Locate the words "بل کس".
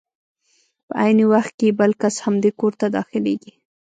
1.79-2.15